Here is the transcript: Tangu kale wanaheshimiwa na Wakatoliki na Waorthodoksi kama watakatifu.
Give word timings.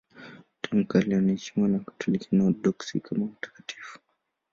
Tangu 0.61 0.87
kale 0.87 1.15
wanaheshimiwa 1.15 1.69
na 1.69 1.77
Wakatoliki 1.77 2.27
na 2.35 2.43
Waorthodoksi 2.43 2.99
kama 2.99 3.25
watakatifu. 3.25 3.99